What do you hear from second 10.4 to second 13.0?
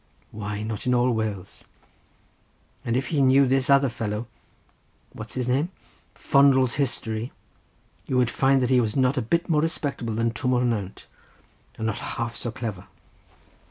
o'r Nant, and not half so clever.